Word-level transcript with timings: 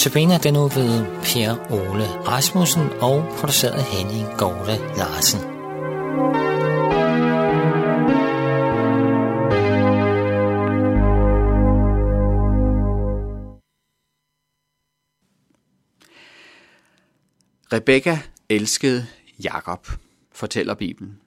Notabene 0.00 0.38
den 0.38 0.54
nu 0.54 0.68
ved 0.68 1.04
Per 1.22 1.72
Ole 1.72 2.06
Rasmussen 2.28 2.82
og 3.00 3.24
produceret 3.38 3.82
Henning 3.82 4.26
Gårde 4.38 4.76
Larsen. 4.96 5.40
Rebekka 17.72 18.18
elskede 18.48 19.06
Jakob, 19.44 19.88
fortæller 20.32 20.74
Bibelen. 20.74 21.20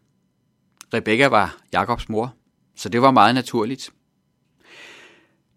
Rebekka 0.94 1.27
var 1.27 1.58
Jakobs 1.73 2.09
mor, 2.09 2.33
så 2.75 2.89
det 2.89 3.02
var 3.02 3.11
meget 3.11 3.35
naturligt. 3.35 3.89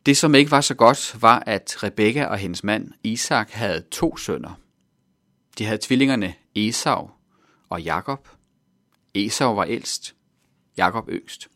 Det, 0.07 0.17
som 0.17 0.35
ikke 0.35 0.51
var 0.51 0.61
så 0.61 0.75
godt, 0.75 1.23
var, 1.23 1.43
at 1.47 1.83
Rebekka 1.83 2.25
og 2.25 2.39
hendes 2.39 2.65
mand 2.65 2.93
Isak 3.03 3.51
havde 3.51 3.85
to 3.91 4.17
sønner. 4.17 4.61
De 5.59 5.65
havde 5.65 5.79
tvillingerne 5.83 6.35
Esau 6.55 7.11
og 7.69 7.83
Jakob. 7.83 8.29
Esau 9.15 9.55
var 9.55 9.65
ældst, 9.65 10.15
Jakob 10.77 11.09
yngst. 11.09 11.49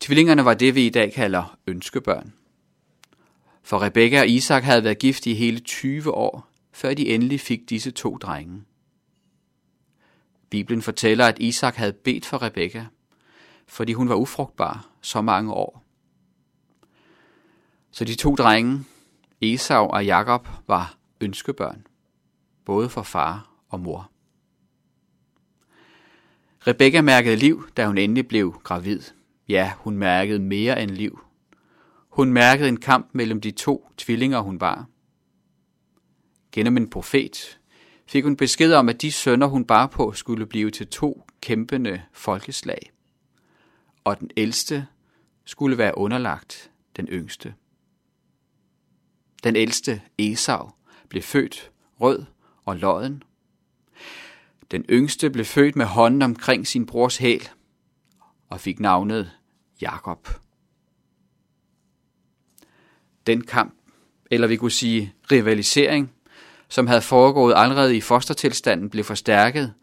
Tvillingerne 0.00 0.44
var 0.44 0.54
det, 0.54 0.74
vi 0.74 0.86
i 0.86 0.90
dag 0.90 1.12
kalder 1.12 1.58
ønskebørn. 1.66 2.32
For 3.62 3.82
Rebekka 3.82 4.20
og 4.20 4.28
Isak 4.28 4.62
havde 4.62 4.84
været 4.84 4.98
gift 4.98 5.26
i 5.26 5.34
hele 5.34 5.60
20 5.60 6.14
år, 6.14 6.48
før 6.72 6.94
de 6.94 7.08
endelig 7.08 7.40
fik 7.40 7.70
disse 7.70 7.90
to 7.90 8.16
drenge. 8.16 8.64
Bibelen 10.50 10.82
fortæller, 10.82 11.26
at 11.26 11.38
Isak 11.38 11.74
havde 11.74 11.92
bedt 11.92 12.26
for 12.26 12.42
Rebekka, 12.42 12.84
fordi 13.66 13.92
hun 13.92 14.08
var 14.08 14.14
ufrugtbar 14.14 14.88
så 15.00 15.20
mange 15.20 15.52
år. 15.52 15.83
Så 17.94 18.04
de 18.04 18.14
to 18.14 18.34
drenge, 18.34 18.84
Esau 19.40 19.86
og 19.86 20.06
Jakob, 20.06 20.48
var 20.66 20.98
ønskebørn, 21.20 21.86
både 22.64 22.88
for 22.88 23.02
far 23.02 23.50
og 23.68 23.80
mor. 23.80 24.10
Rebekka 26.66 27.00
mærkede 27.00 27.36
liv, 27.36 27.68
da 27.76 27.86
hun 27.86 27.98
endelig 27.98 28.28
blev 28.28 28.60
gravid. 28.64 29.00
Ja, 29.48 29.72
hun 29.78 29.96
mærkede 29.96 30.38
mere 30.38 30.82
end 30.82 30.90
liv. 30.90 31.20
Hun 32.08 32.32
mærkede 32.32 32.68
en 32.68 32.80
kamp 32.80 33.08
mellem 33.12 33.40
de 33.40 33.50
to 33.50 33.90
tvillinger, 33.96 34.40
hun 34.40 34.60
var. 34.60 34.86
Gennem 36.52 36.76
en 36.76 36.90
profet 36.90 37.58
fik 38.06 38.24
hun 38.24 38.36
besked 38.36 38.74
om, 38.74 38.88
at 38.88 39.02
de 39.02 39.12
sønner, 39.12 39.46
hun 39.46 39.64
bar 39.64 39.86
på, 39.86 40.12
skulle 40.12 40.46
blive 40.46 40.70
til 40.70 40.88
to 40.88 41.26
kæmpende 41.40 42.02
folkeslag. 42.12 42.92
Og 44.04 44.20
den 44.20 44.30
ældste 44.36 44.86
skulle 45.44 45.78
være 45.78 45.98
underlagt 45.98 46.70
den 46.96 47.06
yngste. 47.06 47.54
Den 49.44 49.56
ældste, 49.56 50.02
Esau, 50.18 50.70
blev 51.08 51.22
født 51.22 51.70
rød 52.00 52.24
og 52.64 52.76
lodden. 52.76 53.22
Den 54.70 54.84
yngste 54.90 55.30
blev 55.30 55.44
født 55.44 55.76
med 55.76 55.86
hånden 55.86 56.22
omkring 56.22 56.66
sin 56.66 56.86
brors 56.86 57.16
hæl 57.16 57.48
og 58.50 58.60
fik 58.60 58.80
navnet 58.80 59.30
Jakob. 59.80 60.28
Den 63.26 63.44
kamp, 63.44 63.74
eller 64.30 64.46
vi 64.46 64.56
kunne 64.56 64.70
sige 64.70 65.14
rivalisering, 65.30 66.12
som 66.68 66.86
havde 66.86 67.02
foregået 67.02 67.54
allerede 67.56 67.96
i 67.96 68.00
fostertilstanden, 68.00 68.90
blev 68.90 69.04
forstærket 69.04 69.74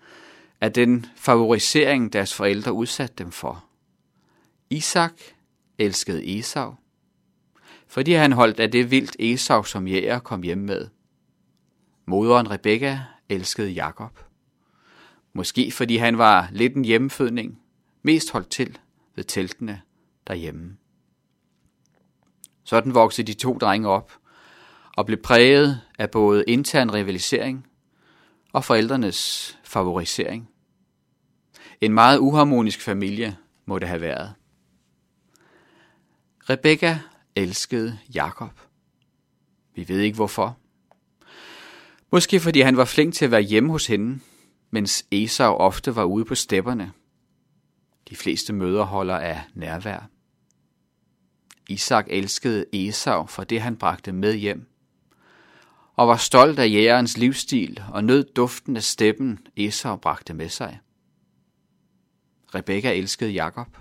af 0.61 0.73
den 0.73 1.05
favorisering, 1.15 2.13
deres 2.13 2.33
forældre 2.33 2.73
udsatte 2.73 3.15
dem 3.17 3.31
for. 3.31 3.65
Isak 4.69 5.13
elskede 5.77 6.37
Esau, 6.37 6.75
fordi 7.91 8.11
han 8.11 8.31
holdt 8.31 8.59
af 8.59 8.71
det 8.71 8.91
vildt 8.91 9.15
Esau, 9.19 9.63
som 9.63 9.87
jæger 9.87 10.19
kom 10.19 10.41
hjem 10.41 10.57
med. 10.57 10.87
Moderen 12.05 12.51
Rebekka 12.51 12.99
elskede 13.29 13.71
Jakob. 13.71 14.19
Måske 15.33 15.71
fordi 15.71 15.97
han 15.97 16.17
var 16.17 16.49
lidt 16.51 16.75
en 16.75 16.85
hjemmefødning, 16.85 17.61
mest 18.01 18.31
holdt 18.31 18.49
til 18.49 18.77
ved 19.15 19.23
teltene 19.23 19.81
derhjemme. 20.27 20.77
Sådan 22.63 22.93
voksede 22.93 23.27
de 23.27 23.33
to 23.33 23.57
drenge 23.57 23.89
op 23.89 24.11
og 24.97 25.05
blev 25.05 25.21
præget 25.21 25.81
af 25.99 26.11
både 26.11 26.43
intern 26.47 26.93
rivalisering 26.93 27.67
og 28.53 28.63
forældrenes 28.65 29.59
favorisering. 29.63 30.49
En 31.81 31.93
meget 31.93 32.19
uharmonisk 32.19 32.81
familie 32.81 33.37
må 33.65 33.79
det 33.79 33.87
have 33.87 34.01
været. 34.01 34.33
Rebekka 36.49 36.97
elskede 37.35 37.99
Jakob. 38.15 38.59
Vi 39.75 39.87
ved 39.87 39.99
ikke 39.99 40.15
hvorfor. 40.15 40.57
Måske 42.11 42.39
fordi 42.39 42.61
han 42.61 42.77
var 42.77 42.85
flink 42.85 43.13
til 43.13 43.25
at 43.25 43.31
være 43.31 43.41
hjemme 43.41 43.71
hos 43.71 43.87
hende, 43.87 44.19
mens 44.71 45.05
Esau 45.11 45.53
ofte 45.53 45.95
var 45.95 46.03
ude 46.03 46.25
på 46.25 46.35
stepperne. 46.35 46.91
De 48.09 48.15
fleste 48.15 48.53
møder 48.53 48.83
holder 48.83 49.17
af 49.17 49.41
nærvær. 49.53 50.09
Isak 51.69 52.05
elskede 52.09 52.65
Esau 52.73 53.25
for 53.25 53.43
det, 53.43 53.61
han 53.61 53.77
bragte 53.77 54.11
med 54.11 54.35
hjem, 54.35 54.67
og 55.95 56.07
var 56.07 56.17
stolt 56.17 56.59
af 56.59 56.67
jægerens 56.67 57.17
livsstil 57.17 57.83
og 57.91 58.03
nød 58.03 58.23
duften 58.33 58.77
af 58.77 58.83
steppen, 58.83 59.47
Esau 59.57 59.95
bragte 59.95 60.33
med 60.33 60.49
sig. 60.49 60.79
Rebekka 62.55 62.93
elskede 62.93 63.31
Jakob, 63.31 63.77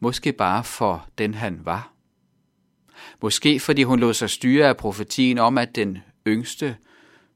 måske 0.00 0.32
bare 0.32 0.64
for 0.64 1.08
den 1.18 1.34
han 1.34 1.64
var. 1.64 1.92
Måske 3.22 3.60
fordi 3.60 3.82
hun 3.82 4.00
lod 4.00 4.14
sig 4.14 4.30
styre 4.30 4.68
af 4.68 4.76
profetien 4.76 5.38
om, 5.38 5.58
at 5.58 5.74
den 5.74 5.98
yngste 6.26 6.76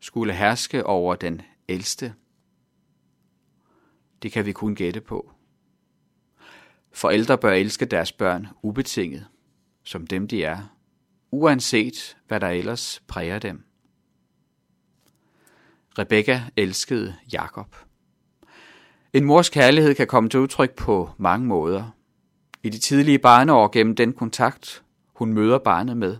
skulle 0.01 0.35
herske 0.35 0.87
over 0.87 1.15
den 1.15 1.43
ældste. 1.69 2.15
Det 4.23 4.33
kan 4.33 4.47
vi 4.47 4.53
kun 4.53 4.75
gætte 4.75 5.01
på. 5.01 5.33
Forældre 6.93 7.39
bør 7.39 7.53
elske 7.53 7.85
deres 7.85 8.13
børn 8.13 8.49
ubetinget, 8.63 9.27
som 9.85 10.07
dem 10.07 10.29
de 10.29 10.45
er, 10.45 10.59
uanset 11.31 12.17
hvad 12.29 12.41
der 12.41 12.49
ellers 12.49 13.03
præger 13.09 13.39
dem. 13.39 13.65
Rebekka 15.99 16.41
elskede 16.57 17.15
Jakob. 17.33 17.77
En 19.13 19.25
mors 19.25 19.51
kærlighed 19.51 19.95
kan 19.95 20.07
komme 20.07 20.29
til 20.29 20.41
udtryk 20.41 20.75
på 20.77 21.11
mange 21.19 21.47
måder. 21.47 21.91
I 22.63 22.69
de 22.69 22.79
tidlige 22.79 23.19
barneår 23.19 23.73
gennem 23.73 23.97
den 23.97 24.13
kontakt, 24.13 24.84
hun 25.15 25.33
møder 25.33 25.59
barnet 25.59 25.97
med. 25.97 26.17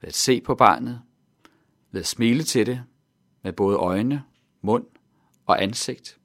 Ved 0.00 0.08
at 0.08 0.14
se 0.14 0.40
på 0.40 0.54
barnet, 0.54 1.02
ved 1.90 2.00
at 2.00 2.06
smile 2.06 2.42
til 2.42 2.66
det, 2.66 2.84
med 3.42 3.52
både 3.52 3.76
øjne, 3.76 4.24
mund 4.62 4.86
og 5.46 5.62
ansigt. 5.62 6.18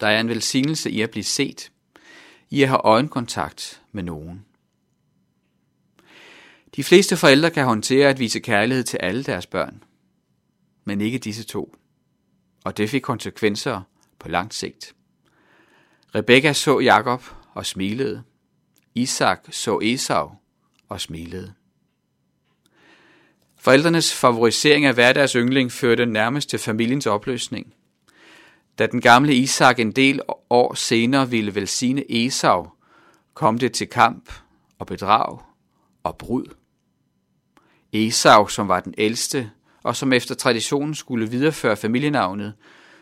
Der 0.00 0.06
er 0.06 0.20
en 0.20 0.28
velsignelse 0.28 0.90
i 0.90 1.00
at 1.00 1.10
blive 1.10 1.24
set, 1.24 1.72
i 2.50 2.62
at 2.62 2.68
have 2.68 2.80
øjenkontakt 2.84 3.82
med 3.92 4.02
nogen. 4.02 4.44
De 6.76 6.84
fleste 6.84 7.16
forældre 7.16 7.50
kan 7.50 7.64
håndtere 7.64 8.08
at 8.08 8.18
vise 8.18 8.40
kærlighed 8.40 8.84
til 8.84 8.96
alle 8.96 9.24
deres 9.24 9.46
børn, 9.46 9.84
men 10.84 11.00
ikke 11.00 11.18
disse 11.18 11.44
to. 11.44 11.74
Og 12.64 12.76
det 12.76 12.90
fik 12.90 13.02
konsekvenser 13.02 13.82
på 14.18 14.28
langt 14.28 14.54
sigt. 14.54 14.94
Rebekka 16.14 16.52
så 16.52 16.78
Jakob 16.78 17.24
og 17.54 17.66
smilede. 17.66 18.22
Isak 18.94 19.44
så 19.50 19.78
Esau 19.82 20.30
og 20.88 21.00
smilede. 21.00 21.54
Forældrenes 23.56 24.14
favorisering 24.14 24.84
af 24.84 24.94
hverdags 24.94 25.32
deres 25.32 25.44
yndling 25.44 25.72
førte 25.72 26.06
nærmest 26.06 26.48
til 26.48 26.58
familiens 26.58 27.06
opløsning. 27.06 27.74
Da 28.78 28.86
den 28.86 29.00
gamle 29.00 29.34
Isak 29.34 29.78
en 29.78 29.92
del 29.92 30.20
år 30.50 30.74
senere 30.74 31.30
ville 31.30 31.54
velsigne 31.54 32.04
Esau, 32.12 32.68
kom 33.34 33.58
det 33.58 33.72
til 33.72 33.86
kamp 33.86 34.32
og 34.78 34.86
bedrag 34.86 35.38
og 36.02 36.18
brud. 36.18 36.44
Esau, 37.92 38.46
som 38.46 38.68
var 38.68 38.80
den 38.80 38.94
ældste, 38.98 39.50
og 39.82 39.96
som 39.96 40.12
efter 40.12 40.34
traditionen 40.34 40.94
skulle 40.94 41.30
videreføre 41.30 41.76
familienavnet, 41.76 42.54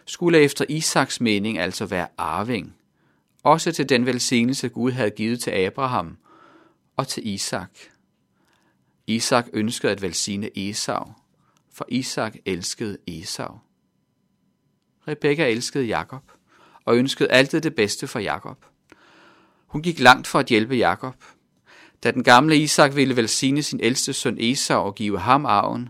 skulle 0.07 0.39
efter 0.39 0.65
Isaks 0.69 1.21
mening 1.21 1.59
altså 1.59 1.87
være 1.87 2.09
arving, 2.17 2.77
også 3.43 3.73
til 3.73 3.89
den 3.89 4.07
velsignelse 4.07 4.69
Gud 4.69 4.93
havde 4.93 5.11
givet 5.11 5.41
til 5.41 5.51
Abraham 5.51 6.17
og 6.97 7.09
til 7.09 7.29
Isak. 7.29 7.71
Isak 9.07 9.47
ønskede 9.53 9.93
at 9.93 10.03
velsigne 10.03 10.59
Esau, 10.59 11.13
for 11.73 11.87
Isak 11.89 12.37
elskede 12.45 12.99
Esau. 13.07 13.59
Rebekka 15.09 15.51
elskede 15.51 15.85
Jakob 15.85 16.33
og 16.85 16.97
ønskede 16.97 17.31
altid 17.31 17.61
det 17.61 17.75
bedste 17.75 18.07
for 18.07 18.19
Jakob. 18.19 18.65
Hun 19.67 19.83
gik 19.83 20.01
langt 20.01 20.27
for 20.27 20.39
at 20.39 20.47
hjælpe 20.47 20.75
Jakob. 20.75 21.25
Da 22.03 22.11
den 22.11 22.25
gamle 22.25 22.57
Isak 22.57 22.97
ville 22.97 23.17
velsigne 23.17 23.63
sin 23.63 23.81
ældste 23.81 24.13
søn 24.13 24.37
Esau 24.41 24.83
og 24.83 24.95
give 24.95 25.19
ham 25.19 25.47
arven, 25.47 25.89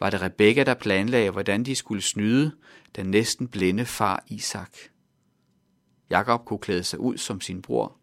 var 0.00 0.10
det 0.10 0.22
Rebekka, 0.22 0.64
der 0.64 0.74
planlagde, 0.74 1.30
hvordan 1.30 1.64
de 1.64 1.74
skulle 1.74 2.02
snyde 2.02 2.52
den 2.96 3.06
næsten 3.06 3.48
blinde 3.48 3.86
far 3.86 4.24
Isak. 4.28 4.70
Jakob 6.10 6.44
kunne 6.44 6.58
klæde 6.58 6.84
sig 6.84 6.98
ud 6.98 7.18
som 7.18 7.40
sin 7.40 7.62
bror 7.62 7.96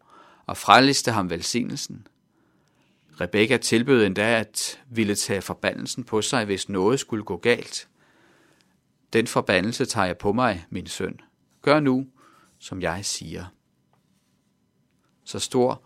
og 0.46 0.56
freliste 0.56 1.12
ham 1.12 1.30
velsignelsen. 1.30 2.06
Rebekka 3.20 3.56
tilbød 3.56 4.06
endda 4.06 4.40
at 4.40 4.80
ville 4.90 5.14
tage 5.14 5.42
forbandelsen 5.42 6.04
på 6.04 6.22
sig, 6.22 6.44
hvis 6.44 6.68
noget 6.68 7.00
skulle 7.00 7.24
gå 7.24 7.36
galt. 7.36 7.88
Den 9.12 9.26
forbandelse 9.26 9.84
tager 9.84 10.06
jeg 10.06 10.18
på 10.18 10.32
mig, 10.32 10.66
min 10.70 10.86
søn. 10.86 11.20
Gør 11.62 11.80
nu, 11.80 12.06
som 12.58 12.82
jeg 12.82 13.04
siger. 13.04 13.44
Så 15.24 15.38
stor 15.38 15.82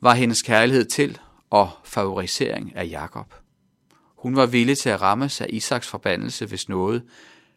var 0.00 0.14
hendes 0.14 0.42
kærlighed 0.42 0.84
til 0.84 1.18
og 1.50 1.70
favorisering 1.84 2.76
af 2.76 2.88
Jakob. 2.90 3.34
Hun 4.20 4.36
var 4.36 4.46
villig 4.46 4.78
til 4.78 4.88
at 4.88 5.02
ramme 5.02 5.28
sig 5.28 5.54
Isaks 5.54 5.88
forbandelse, 5.88 6.46
hvis 6.46 6.68
noget 6.68 7.02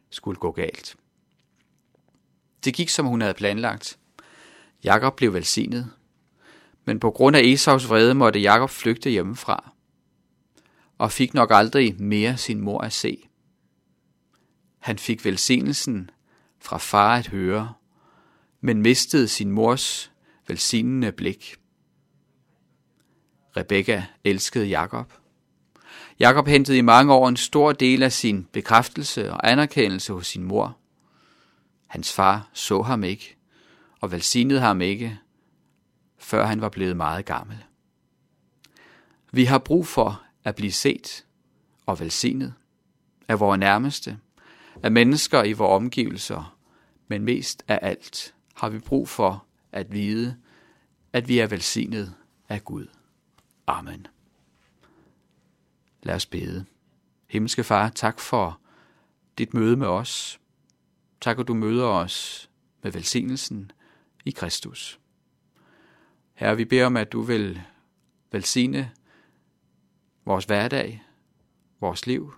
skulle 0.10 0.40
gå 0.40 0.52
galt. 0.52 0.96
Det 2.66 2.74
gik, 2.74 2.90
som 2.90 3.06
hun 3.06 3.22
havde 3.22 3.34
planlagt. 3.34 4.00
Jakob 4.84 5.16
blev 5.16 5.34
velsignet, 5.34 5.92
men 6.86 7.00
på 7.00 7.12
grund 7.12 7.36
af 7.36 7.42
Esaus 7.42 7.90
vrede 7.90 8.14
måtte 8.14 8.40
Jakob 8.40 8.70
flygte 8.70 9.10
hjemmefra, 9.10 9.72
og 10.98 11.12
fik 11.12 11.34
nok 11.34 11.50
aldrig 11.52 12.02
mere 12.02 12.38
sin 12.38 12.62
mor 12.62 12.82
at 12.82 12.94
se. 12.94 13.28
Han 14.80 15.00
fik 15.00 15.26
velsignelsen 15.26 16.10
fra 16.60 16.78
far 16.78 17.16
at 17.16 17.28
høre, 17.28 17.74
men 18.62 18.82
mistede 18.82 19.28
sin 19.28 19.52
mors 19.52 20.12
velsignende 20.48 21.12
blik. 21.12 21.56
Rebekka 23.58 24.04
elskede 24.24 24.66
Jakob. 24.66 25.14
Jakob 26.20 26.48
hentede 26.48 26.78
i 26.78 26.82
mange 26.82 27.14
år 27.14 27.28
en 27.28 27.38
stor 27.38 27.72
del 27.72 28.04
af 28.04 28.12
sin 28.12 28.48
bekræftelse 28.52 29.32
og 29.32 29.52
anerkendelse 29.52 30.14
hos 30.14 30.28
sin 30.28 30.44
mor. 30.44 30.78
Hans 31.88 32.14
far 32.14 32.50
så 32.54 32.82
ham 32.82 33.04
ikke 33.04 33.38
og 34.04 34.12
velsignede 34.12 34.60
ham 34.60 34.82
ikke, 34.82 35.20
før 36.18 36.46
han 36.46 36.62
var 36.62 36.70
blevet 36.70 36.98
meget 36.98 37.26
gammel. 37.26 37.64
Vi 39.32 39.46
har 39.46 39.58
brug 39.58 39.88
for 39.88 40.24
at 40.44 40.56
blive 40.56 40.72
set 40.72 41.26
og 41.86 42.00
velsignet 42.00 42.54
af 43.28 43.40
vores 43.40 43.60
nærmeste, 43.60 44.20
af 44.84 44.92
mennesker 44.92 45.44
i 45.44 45.54
vores 45.54 45.76
omgivelser, 45.76 46.58
men 47.08 47.24
mest 47.24 47.64
af 47.68 47.80
alt 47.82 48.36
har 48.56 48.70
vi 48.70 48.80
brug 48.80 49.10
for 49.10 49.46
at 49.72 49.92
vide, 49.92 50.38
at 51.14 51.28
vi 51.28 51.40
er 51.40 51.48
velsignet 51.48 52.14
af 52.50 52.64
Gud. 52.64 52.88
Amen. 53.68 54.08
Lad 56.04 56.16
os 56.16 56.26
bede. 56.26 56.66
Himmelske 57.28 57.64
Far, 57.64 57.90
tak 57.90 58.20
for 58.20 58.60
dit 59.38 59.54
møde 59.54 59.78
med 59.78 59.88
os. 59.88 60.40
Tak, 61.22 61.40
at 61.40 61.48
du 61.48 61.54
møder 61.54 61.86
os 61.86 62.50
med 62.84 62.92
velsignelsen 62.92 63.72
i 64.26 64.32
Kristus. 64.32 65.00
Herre, 66.34 66.58
vi 66.58 66.66
beder 66.66 66.86
om, 66.86 66.98
at 66.98 67.12
du 67.12 67.22
vil 67.22 67.62
velsigne 68.32 68.92
vores 70.26 70.46
hverdag, 70.46 71.04
vores 71.80 72.08
liv, 72.08 72.34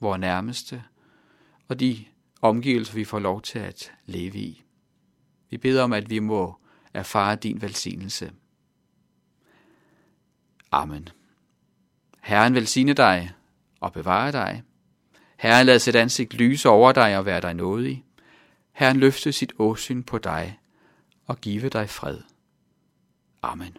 vores 0.00 0.20
nærmeste 0.20 0.84
og 1.68 1.80
de 1.80 2.04
omgivelser, 2.42 2.94
vi 2.94 3.04
får 3.04 3.18
lov 3.18 3.42
til 3.42 3.58
at 3.58 3.92
leve 4.06 4.38
i. 4.38 4.64
Vi 5.50 5.58
beder 5.58 5.82
om, 5.82 5.92
at 5.92 6.10
vi 6.10 6.18
må 6.18 6.56
erfare 6.94 7.36
din 7.36 7.62
velsignelse. 7.62 8.32
Amen. 10.72 11.08
Herren 12.20 12.54
velsigne 12.54 12.92
dig 12.92 13.32
og 13.80 13.92
bevare 13.92 14.32
dig. 14.32 14.62
Herren 15.36 15.66
lad 15.66 15.78
sit 15.78 15.96
ansigt 15.96 16.34
lyse 16.34 16.68
over 16.68 16.92
dig 16.92 17.18
og 17.18 17.26
være 17.26 17.40
dig 17.40 17.54
nådig. 17.54 18.04
Herren 18.72 18.96
løfte 18.96 19.32
sit 19.32 19.52
åsyn 19.58 20.02
på 20.02 20.18
dig 20.18 20.59
og 21.30 21.40
give 21.40 21.68
dig 21.68 21.88
fred. 21.88 22.18
Amen. 23.42 23.76